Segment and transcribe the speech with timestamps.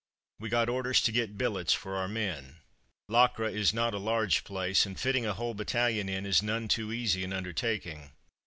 [0.39, 2.61] We got orders to get billets for our men.
[3.07, 6.91] Locre is not a large place, and fitting a whole battalion in is none too
[6.91, 8.11] easy an undertaking.